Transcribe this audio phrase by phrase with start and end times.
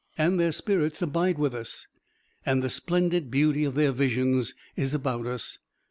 [0.17, 1.85] And their spirits abide with us,
[2.43, 5.59] and the splendid beauty of their visions is about us.